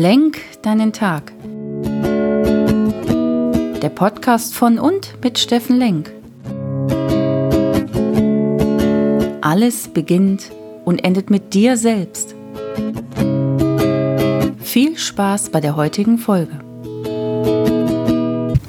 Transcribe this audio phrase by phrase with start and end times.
[0.00, 1.30] Lenk deinen Tag.
[3.82, 6.10] Der Podcast von und mit Steffen Lenk.
[9.42, 10.52] Alles beginnt
[10.86, 12.34] und endet mit dir selbst.
[14.60, 16.58] Viel Spaß bei der heutigen Folge.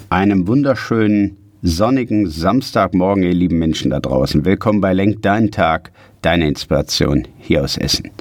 [0.09, 4.43] Einem wunderschönen sonnigen Samstagmorgen, ihr lieben Menschen da draußen.
[4.43, 8.11] Willkommen bei Lenk deinen Tag, deine Inspiration hier aus Essen.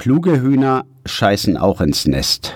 [0.00, 2.54] Kluge Hühner scheißen auch ins Nest.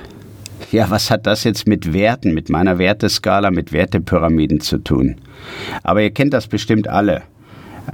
[0.73, 5.17] Ja, was hat das jetzt mit Werten, mit meiner Werteskala, mit Wertepyramiden zu tun?
[5.83, 7.21] Aber ihr kennt das bestimmt alle.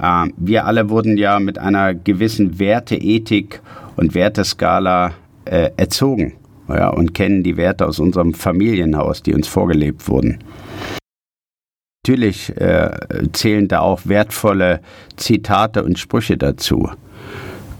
[0.00, 3.60] Ähm, wir alle wurden ja mit einer gewissen Werteethik
[3.96, 5.14] und Werteskala
[5.46, 6.34] äh, erzogen
[6.68, 10.38] und kennen die Werte aus unserem Familienhaus, die uns vorgelebt wurden.
[12.06, 12.92] Natürlich äh,
[13.32, 14.80] zählen da auch wertvolle
[15.16, 16.88] Zitate und Sprüche dazu.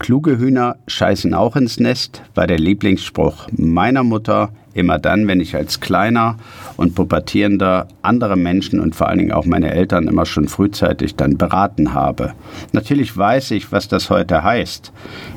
[0.00, 5.54] Kluge Hühner scheißen auch ins Nest, war der Lieblingsspruch meiner Mutter immer dann, wenn ich
[5.54, 6.38] als kleiner
[6.78, 11.36] und pubertierender andere Menschen und vor allen Dingen auch meine Eltern immer schon frühzeitig dann
[11.36, 12.32] beraten habe.
[12.72, 14.90] Natürlich weiß ich, was das heute heißt,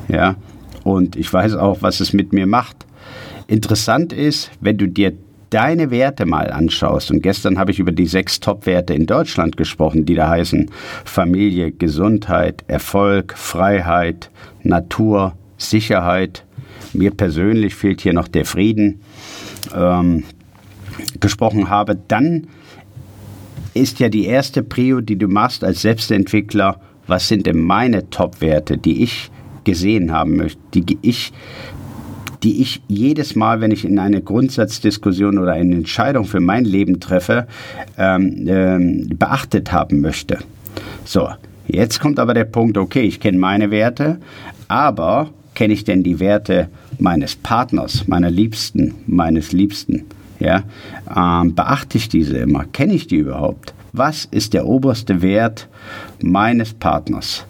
[0.08, 0.36] ja,
[0.86, 2.86] und ich weiß auch, was es mit mir macht.
[3.48, 5.12] Interessant ist, wenn du dir
[5.54, 10.06] deine Werte mal anschaust, und gestern habe ich über die sechs Top-Werte in Deutschland gesprochen,
[10.06, 10.72] die da heißen
[11.06, 14.32] Familie, Gesundheit, Erfolg, Freiheit,
[14.64, 16.44] Natur, Sicherheit.
[16.94, 19.02] Mir persönlich fehlt hier noch der Frieden.
[19.76, 20.24] Ähm,
[21.20, 22.48] gesprochen habe, dann
[23.74, 28.78] ist ja die erste Prio, die du machst als Selbstentwickler, was sind denn meine Top-Werte,
[28.78, 29.32] die ich
[29.64, 31.32] gesehen haben möchte, die ich
[32.44, 37.00] die ich jedes Mal, wenn ich in eine Grundsatzdiskussion oder eine Entscheidung für mein Leben
[37.00, 37.48] treffe,
[37.98, 40.40] ähm, ähm, beachtet haben möchte.
[41.06, 41.30] So,
[41.68, 44.20] jetzt kommt aber der Punkt, okay, ich kenne meine Werte,
[44.68, 50.06] aber kenne ich denn die Werte meines Partners, meiner Liebsten, meines Liebsten?
[50.40, 50.64] Ja,
[51.16, 52.66] ähm, beachte ich diese immer?
[52.66, 53.74] Kenne ich die überhaupt?
[53.94, 55.70] Was ist der oberste Wert
[56.22, 57.46] meines Partners?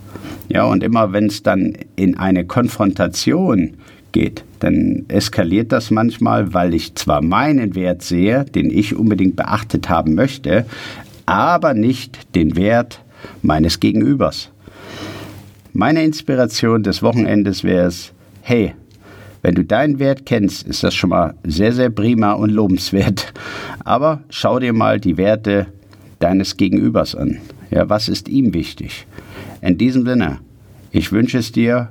[0.49, 3.77] Ja, und immer wenn es dann in eine Konfrontation
[4.11, 9.89] geht, dann eskaliert das manchmal, weil ich zwar meinen Wert sehe, den ich unbedingt beachtet
[9.89, 10.65] haben möchte,
[11.25, 13.01] aber nicht den Wert
[13.41, 14.49] meines Gegenübers.
[15.73, 18.73] Meine Inspiration des Wochenendes wäre es, hey,
[19.41, 23.33] wenn du deinen Wert kennst, ist das schon mal sehr, sehr prima und lobenswert.
[23.83, 25.67] Aber schau dir mal die Werte
[26.19, 27.39] deines Gegenübers an.
[27.69, 29.05] Ja, was ist ihm wichtig?
[29.61, 30.39] In diesem Sinne,
[30.91, 31.89] ich wünsche es dir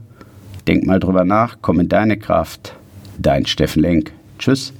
[0.66, 2.74] Denk mal drüber nach, komm in deine Kraft.
[3.18, 4.12] Dein Steffen Lenk.
[4.38, 4.72] Tschüss.